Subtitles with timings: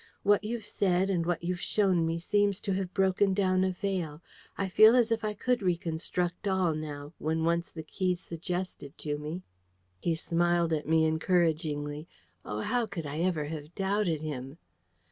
[0.23, 4.23] What you've said and what you've shown me seems to have broken down a veil.
[4.57, 9.19] I feel as if I could reconstruct all now, when once the key's suggested to
[9.19, 9.43] me."
[9.99, 12.07] He smiled at me encouragingly.
[12.43, 14.57] Oh, how could I ever have doubted him?